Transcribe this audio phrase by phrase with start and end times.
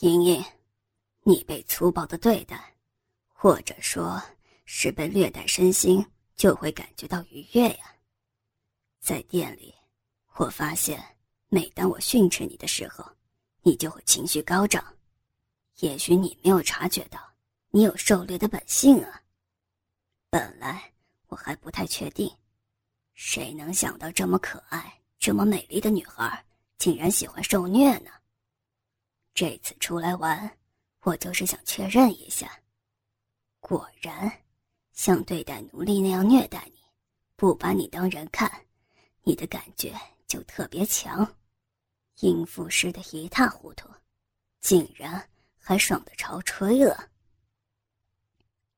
[0.00, 0.44] 莹莹，
[1.22, 2.74] 你被粗暴的对待，
[3.28, 4.20] 或者说
[4.64, 7.94] 是被虐待身心，就会感觉到愉悦呀。
[8.98, 9.72] 在店里，
[10.34, 11.00] 我发现，
[11.48, 13.04] 每当我训斥你的时候，
[13.62, 14.84] 你就会情绪高涨。
[15.76, 17.20] 也许你没有察觉到，
[17.70, 19.22] 你有狩猎的本性啊。
[20.28, 20.92] 本来
[21.28, 22.28] 我还不太确定，
[23.14, 26.44] 谁能想到这么可爱、这么美丽的女孩，
[26.78, 28.10] 竟然喜欢受虐呢？
[29.34, 30.58] 这次出来玩，
[31.02, 32.60] 我就是想确认一下。
[33.58, 34.30] 果然，
[34.92, 36.80] 像对待奴隶那样虐待你，
[37.34, 38.48] 不把你当人看，
[39.24, 39.92] 你的感觉
[40.28, 41.36] 就特别强，
[42.20, 43.88] 应付失的一塌糊涂，
[44.60, 45.28] 竟然
[45.58, 47.10] 还爽的潮吹了。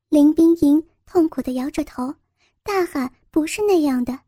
[0.09, 2.15] 林冰莹痛苦的摇着头，
[2.63, 4.19] 大喊：“不是那样的！”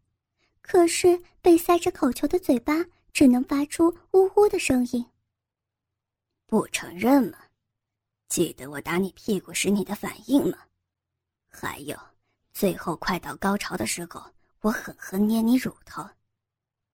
[0.61, 5.07] 可是被塞着口球的嘴巴只能发出呜呜的声音。
[6.49, 7.39] 不承认吗？
[8.31, 10.57] 记得我打你屁股时你的反应吗？
[11.47, 11.95] 还有，
[12.55, 16.03] 最后快到高潮的时候，我狠狠捏你乳头，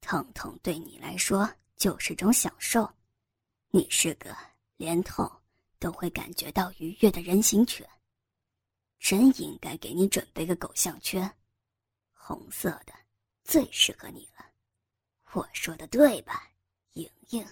[0.00, 2.92] 疼痛对你来说就是种享受。
[3.68, 4.36] 你是个
[4.76, 5.30] 连痛
[5.78, 7.88] 都会感觉到愉悦的人形犬，
[8.98, 11.32] 真应该给你准备个狗项圈，
[12.12, 12.92] 红色的，
[13.44, 14.44] 最适合你了。
[15.32, 16.50] 我说的对吧，
[16.94, 17.46] 莹莹？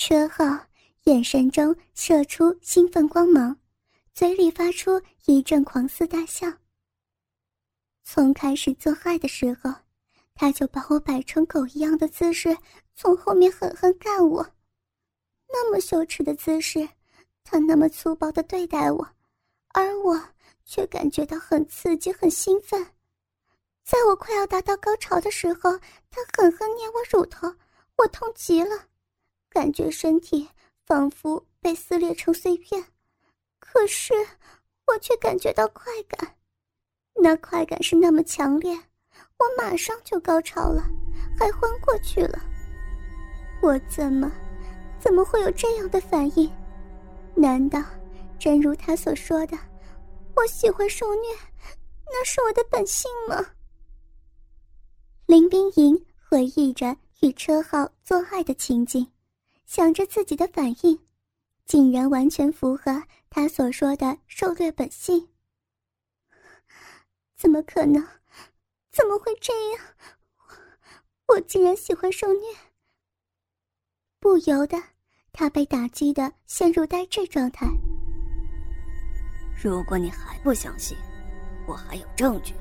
[0.00, 0.58] 车浩
[1.04, 3.54] 眼神中射出兴奋光芒，
[4.14, 6.50] 嘴里发出一阵狂嘶大笑。
[8.02, 9.70] 从开始做爱的时候，
[10.34, 12.56] 他就把我摆成狗一样的姿势，
[12.96, 14.42] 从后面狠狠干我。
[15.46, 16.88] 那么羞耻的姿势，
[17.44, 19.06] 他那么粗暴的对待我，
[19.74, 20.18] 而我
[20.64, 22.82] 却感觉到很刺激、很兴奋。
[23.84, 25.78] 在我快要达到高潮的时候，
[26.08, 27.54] 他狠狠捏我乳头，
[27.98, 28.86] 我痛极了。
[29.50, 30.48] 感觉身体
[30.86, 32.82] 仿佛被撕裂成碎片，
[33.58, 34.14] 可是
[34.86, 36.36] 我却感觉到快感，
[37.20, 40.82] 那快感是那么强烈，我马上就高潮了，
[41.36, 42.38] 还昏过去了。
[43.60, 44.30] 我怎么，
[44.98, 46.50] 怎么会有这样的反应？
[47.34, 47.82] 难道
[48.38, 49.58] 真如他所说的，
[50.36, 51.28] 我喜欢受虐，
[52.06, 53.44] 那是我的本性吗？
[55.26, 59.06] 林冰莹回忆着与车浩做爱的情景。
[59.70, 60.98] 想着自己的反应，
[61.64, 65.28] 竟然完全符合他所说的狩猎本性。
[67.36, 68.04] 怎么可能？
[68.90, 69.84] 怎么会这样？
[71.28, 72.40] 我我竟然喜欢受虐。
[74.18, 74.76] 不由得，
[75.30, 77.68] 他被打击的陷入呆滞状态。
[79.62, 80.98] 如果你还不相信，
[81.68, 82.54] 我还有证据。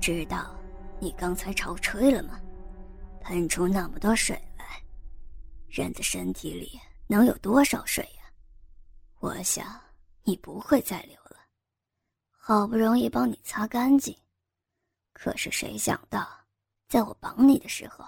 [0.00, 0.58] 知道
[0.98, 2.40] 你刚才潮吹了吗？
[3.20, 4.36] 喷出那么多水。
[5.70, 8.32] 人的身体里能有多少水呀？
[9.20, 9.80] 我想
[10.24, 11.36] 你不会再流了。
[12.30, 14.16] 好不容易帮你擦干净，
[15.12, 16.28] 可是谁想到，
[16.88, 18.04] 在我绑你的时候，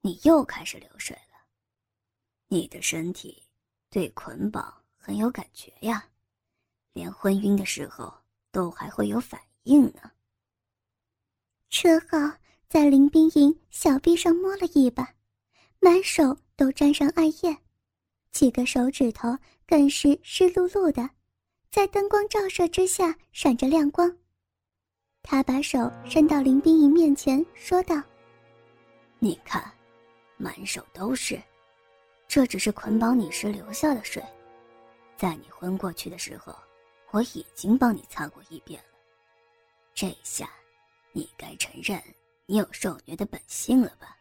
[0.00, 1.38] 你又开始流水了。
[2.48, 3.42] 你的身体
[3.90, 6.08] 对捆绑很有感觉呀，
[6.92, 8.12] 连昏晕的时候
[8.50, 10.10] 都还会有反应呢。
[11.68, 12.38] 车浩
[12.68, 15.14] 在林冰莹小臂上摸了一把，
[15.80, 16.36] 满手。
[16.58, 17.54] 都沾上艾叶，
[18.30, 21.10] 几个手指头更是湿漉漉的，
[21.70, 24.10] 在灯光照射之下闪着亮光。
[25.22, 28.02] 他把手伸到林冰莹面前，说道
[29.20, 29.70] ：“你看，
[30.38, 31.38] 满手都是，
[32.26, 34.24] 这只是捆绑你时留下的水，
[35.14, 36.56] 在你昏过去的时候，
[37.10, 38.88] 我已经帮你擦过一遍了。
[39.92, 40.48] 这下，
[41.12, 42.02] 你该承认
[42.46, 44.15] 你有受虐的本性了吧？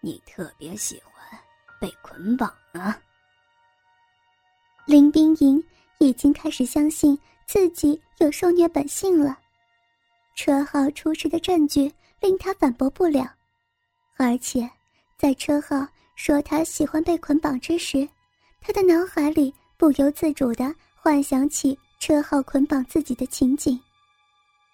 [0.00, 1.10] 你特别喜欢。”
[1.80, 3.00] 被捆绑了。
[4.84, 5.64] 林冰莹
[5.96, 9.38] 已经开始相信自己有受虐本性了。
[10.34, 11.90] 车浩出示的证据
[12.20, 13.34] 令他反驳不了，
[14.18, 14.68] 而且
[15.16, 18.06] 在车浩说他喜欢被捆绑之时，
[18.60, 23.80] 他的脑海里不由自主的幻想起车浩捆绑自己的情景，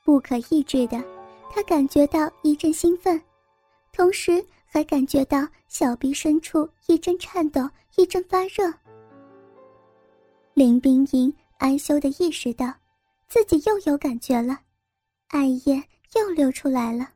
[0.05, 1.01] 不可抑制的，
[1.55, 3.23] 他感觉到一阵兴奋，
[3.93, 4.45] 同时。
[4.77, 5.39] 还感觉到
[5.69, 8.71] 小臂深处一阵颤抖，一阵发热。
[10.53, 12.75] 林冰莹哀羞的意识到，
[13.27, 14.61] 自己又有感觉了，
[15.29, 15.83] 艾叶
[16.15, 17.11] 又流出来了。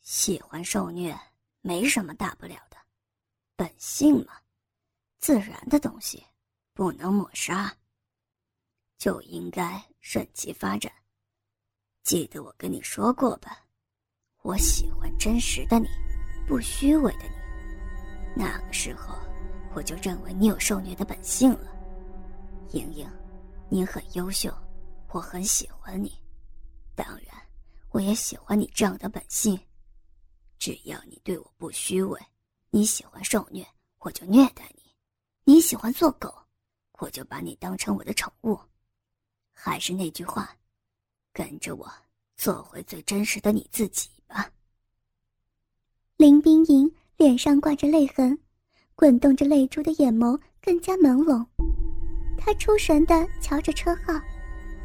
[0.00, 1.14] 喜欢受虐
[1.60, 2.78] 没什么大不了的，
[3.54, 4.38] 本性嘛，
[5.18, 6.24] 自然的东西，
[6.72, 7.70] 不能抹杀，
[8.96, 10.90] 就应该顺其发展。
[12.04, 13.66] 记得我跟你说过吧，
[14.40, 15.86] 我喜欢真实的你。
[16.46, 17.34] 不虚伪的你，
[18.36, 19.16] 那个时候
[19.74, 21.72] 我就认为你有受虐的本性了。
[22.72, 23.08] 莹莹，
[23.68, 24.52] 你很优秀，
[25.08, 26.20] 我很喜欢你，
[26.94, 27.34] 当然，
[27.90, 29.58] 我也喜欢你这样的本性。
[30.56, 32.20] 只要你对我不虚伪，
[32.70, 33.66] 你喜欢受虐，
[33.98, 34.82] 我就虐待你；
[35.42, 36.32] 你喜欢做狗，
[36.98, 38.56] 我就把你当成我的宠物。
[39.52, 40.56] 还是那句话，
[41.32, 41.92] 跟着我，
[42.36, 44.48] 做回最真实的你自己吧。
[46.16, 48.38] 林冰莹脸上挂着泪痕，
[48.94, 51.44] 滚动着泪珠的眼眸更加朦胧。
[52.38, 54.18] 她出神的瞧着车号，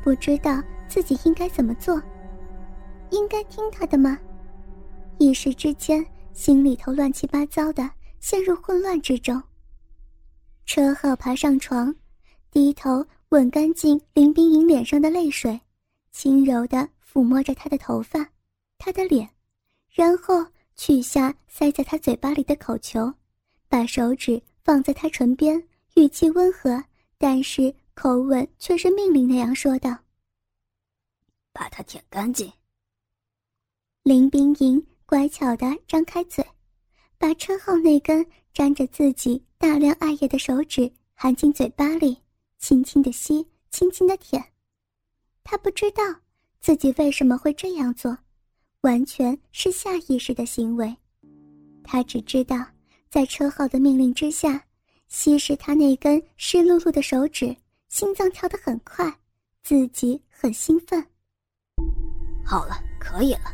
[0.03, 2.01] 不知道自己应该怎么做。
[3.11, 4.19] 应该听他的吗？
[5.19, 7.89] 一时之间，心里头乱七八糟的，
[8.19, 9.41] 陷入混乱之中。
[10.65, 11.95] 车浩爬上床，
[12.51, 15.57] 低头吻干净林冰莹脸上的泪水，
[16.11, 18.27] 轻柔的抚摸着她的头发、
[18.77, 19.29] 她的脸，
[19.89, 20.45] 然后
[20.81, 23.13] 取下塞在他嘴巴里的口球，
[23.69, 25.61] 把手指放在他唇边，
[25.93, 26.83] 语气温和，
[27.19, 29.95] 但是口吻却是命令那样说道
[31.53, 32.51] ：“把它舔干净。”
[34.01, 34.83] 林冰莹。
[35.05, 36.43] 乖巧的张开嘴，
[37.19, 42.17] 把车后那根沾着自己大量艾叶的手指含进嘴巴里，
[42.57, 44.43] 轻轻的吸，轻轻的舔。
[45.43, 46.01] 他不知道
[46.59, 48.17] 自己为什么会这样做，
[48.81, 50.95] 完全是下意识的行为。
[51.83, 52.65] 他只知道，
[53.09, 54.63] 在车浩的命令之下，
[55.07, 57.55] 吸食他那根湿漉漉的手指，
[57.89, 59.11] 心脏跳得很快，
[59.63, 61.03] 自己很兴奋。
[62.45, 63.51] 好了，可以了。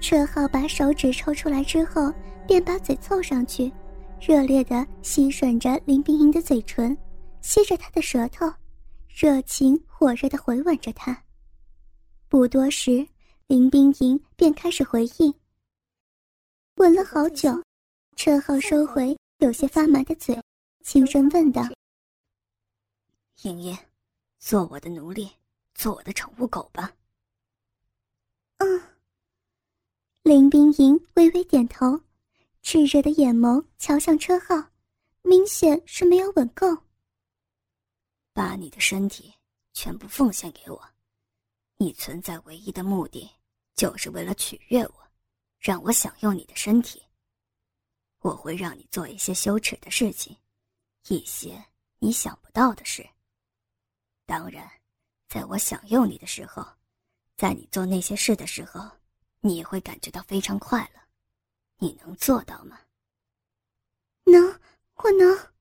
[0.00, 2.12] 车浩把手指抽出来之后，
[2.46, 3.72] 便把嘴凑上去，
[4.20, 6.96] 热烈地吸吮着林冰莹的嘴唇，
[7.40, 8.46] 吸着她的舌头，
[9.08, 11.20] 热情火热地回吻着她。
[12.28, 13.06] 不多时，
[13.48, 15.34] 林冰莹便开始回应。
[16.74, 17.50] 吻了好久，
[18.14, 20.38] 车浩收回有些发麻的嘴，
[20.84, 21.62] 轻声问道
[23.44, 23.74] ：“莹莹，
[24.38, 25.30] 做我的奴隶，
[25.74, 26.94] 做我的宠物狗吧。”
[28.58, 28.82] 嗯。
[30.24, 31.98] 林冰莹微微点头，
[32.62, 34.62] 炽热的眼眸瞧向车浩，
[35.22, 36.66] 明显是没有吻够。
[38.34, 39.32] 把你的身体
[39.72, 40.78] 全部奉献给我，
[41.78, 43.30] 你存在唯一的目的
[43.78, 45.08] 就是为了取悦我，
[45.60, 47.00] 让我享用你的身体。
[48.18, 50.36] 我会让你做一些羞耻的事情，
[51.06, 51.64] 一些
[52.00, 53.08] 你想不到的事。
[54.26, 54.68] 当然，
[55.28, 56.66] 在我享用你的时候，
[57.36, 58.90] 在你做那些事的时候。
[59.40, 61.00] 你也会感觉到非常快乐，
[61.78, 62.80] 你能做到吗？
[64.24, 64.60] 能，
[64.96, 65.52] 我能。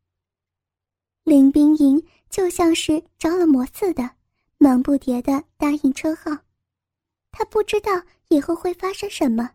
[1.21, 4.15] 林冰莹就像是着了魔似的，
[4.57, 6.46] 忙不迭的答应车号。
[7.31, 7.91] 他不知道
[8.29, 9.49] 以后会发生什么，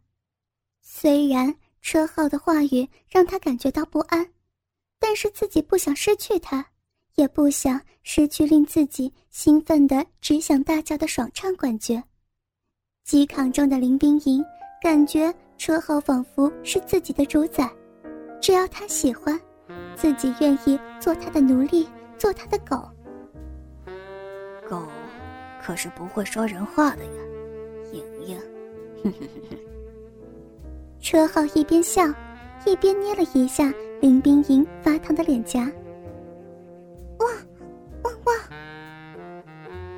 [0.81, 4.27] 虽然车浩的话语让他感觉到不安，
[4.99, 6.65] 但是自己不想失去他，
[7.17, 12.03] 也不想失去令自己兴奋的只想大叫的爽畅感觉。
[13.05, 14.45] 机扛中的林冰莹
[14.81, 17.69] 感觉车浩仿佛是自己的主宰，
[18.41, 19.39] 只要他喜欢，
[19.97, 22.89] 自己愿意做他的奴隶，做他的狗。
[24.69, 24.87] 狗
[25.61, 27.23] 可是不会说人话的呀，
[28.27, 28.37] 莹
[29.05, 29.13] 莹。
[31.01, 32.03] 车浩一边笑，
[32.65, 35.71] 一边捏了一下林冰莹发烫的脸颊。
[37.19, 37.27] 哇，
[38.03, 38.35] 哇哇！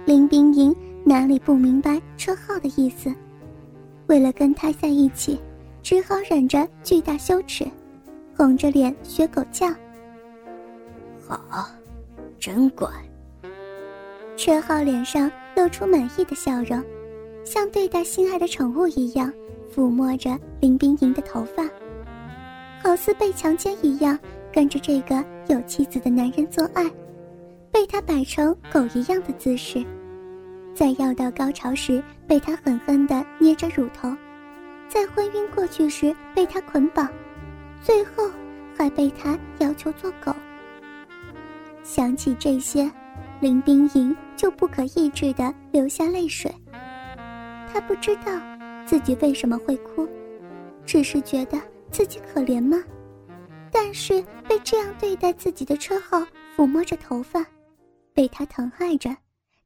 [0.06, 0.74] 林冰莹。
[1.06, 3.14] 哪里不明白车浩的意思？
[4.06, 5.38] 为了跟他在一起，
[5.82, 7.62] 只好忍着巨大羞耻，
[8.34, 9.68] 红着脸学狗叫。
[11.28, 11.68] 好，
[12.40, 12.88] 真乖。
[14.34, 16.82] 车浩脸上露出满意的笑容，
[17.44, 19.32] 像对待心爱的宠物一样
[19.74, 21.62] 抚摸着林冰莹的头发，
[22.82, 24.18] 好似被强奸一样
[24.52, 26.90] 跟着这个有妻子的男人做爱，
[27.70, 29.84] 被他摆成狗一样的姿势。
[30.74, 34.10] 在要到高潮时，被他狠狠地捏着乳头；
[34.88, 37.06] 在昏晕过去时，被他捆绑；
[37.82, 38.28] 最后，
[38.76, 40.34] 还被他要求做狗。
[41.82, 42.90] 想起这些，
[43.40, 46.52] 林冰莹就不可抑制地流下泪水。
[47.74, 48.40] 他不知道
[48.86, 50.08] 自己为什么会哭，
[50.86, 52.80] 只是觉得自己可怜吗？
[53.72, 56.24] 但是被这样对待自己的车号
[56.56, 57.44] 抚摸着头发，
[58.12, 59.10] 被他疼爱着，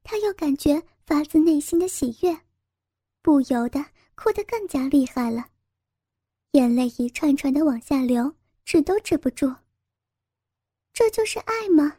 [0.03, 0.81] 他又感觉。
[1.05, 2.37] 发自内心的喜悦，
[3.23, 5.43] 不由得哭得更加厉害了，
[6.51, 8.31] 眼泪一串串的往下流，
[8.63, 9.51] 止都止不住。
[10.93, 11.91] 这就是爱吗？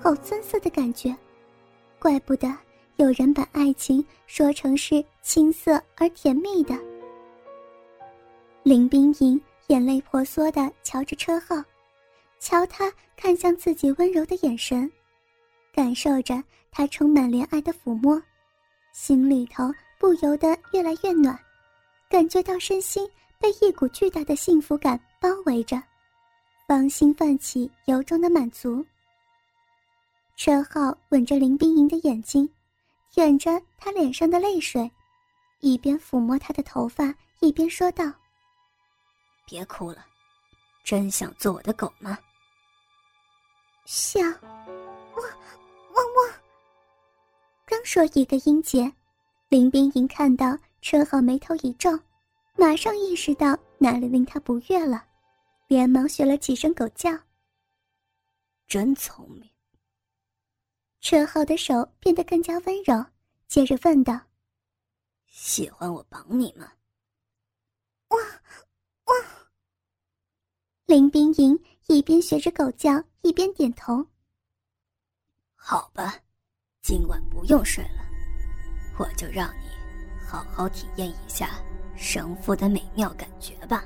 [0.00, 1.14] 好酸涩的感觉，
[1.98, 2.48] 怪不得
[2.98, 6.76] 有人把爱情说成是青涩而甜蜜的。
[8.64, 11.62] 林冰莹眼泪婆娑的瞧着车浩，
[12.40, 14.90] 瞧他看向自己温柔的眼神，
[15.72, 18.20] 感受着他充满怜爱的抚摸，
[18.92, 21.38] 心里头不由得越来越暖，
[22.10, 25.80] 感觉到身心被一股巨大的幸福感包围着，
[26.66, 28.84] 芳心泛起由衷的满足。
[30.34, 32.48] 车浩吻着林冰莹的眼睛，
[33.10, 34.90] 舔着她脸上的泪水，
[35.60, 38.04] 一边抚摸她的头发，一边说道
[39.46, 40.04] ：“别哭了，
[40.84, 42.18] 真想做我的狗吗？”
[43.86, 45.22] 想，汪
[45.94, 46.34] 汪汪！
[47.64, 48.92] 刚说一个音节，
[49.48, 51.98] 林冰莹看到车浩眉头一皱，
[52.54, 55.04] 马上意识到哪里令他不悦了，
[55.66, 57.10] 连忙学了几声狗叫。
[58.66, 59.48] 真聪明。
[61.00, 63.06] 车浩的手变得更加温柔，
[63.46, 64.20] 接着问道
[65.26, 66.72] ：“喜欢我绑你吗？”
[68.08, 68.18] 哇
[69.04, 69.14] 哇！
[70.86, 73.02] 林冰莹一边学着狗叫。
[73.22, 74.06] 一边点头。
[75.54, 76.14] 好吧，
[76.80, 78.02] 今晚不用睡了，
[78.98, 79.68] 我就让你
[80.26, 81.60] 好好体验一下
[81.96, 83.84] 生父的美妙感觉吧。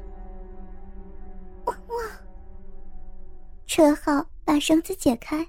[1.64, 2.20] 哇哇！
[3.66, 5.44] 车浩把绳子解开，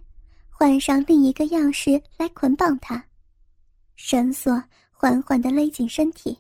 [0.64, 3.04] 换上另一个样式来捆绑他，
[3.98, 6.40] 绳索缓缓的勒紧身体，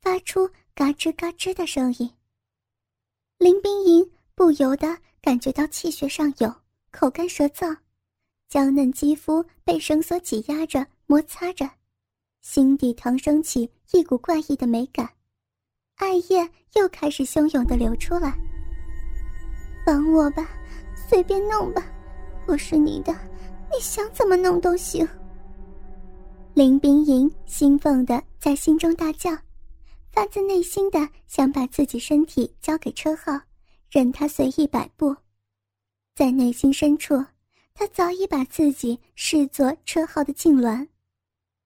[0.00, 2.08] 发出嘎吱嘎吱的声音。
[3.36, 6.54] 林冰莹不由得感觉到气血上涌。
[6.92, 7.76] 口干舌燥，
[8.48, 11.68] 娇嫩肌肤被绳索挤压着、摩擦着，
[12.42, 15.12] 心底腾升起一股怪异的美感，
[15.96, 18.38] 爱液又开始汹涌的流出来。
[19.84, 20.48] 绑我吧，
[21.08, 21.84] 随便弄吧，
[22.46, 23.12] 我是你的，
[23.74, 25.06] 你想怎么弄都行。
[26.54, 29.36] 林冰莹兴奋的在心中大叫，
[30.12, 33.32] 发自内心的想把自己身体交给车浩，
[33.90, 35.16] 任他随意摆布。
[36.14, 37.16] 在内心深处，
[37.74, 40.86] 他早已把自己视作车浩的痉挛，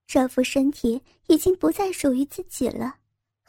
[0.07, 2.95] 这副身体已经不再属于自己了，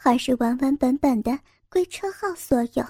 [0.02, 1.38] 而是完完本本的
[1.70, 2.84] 归车浩所有。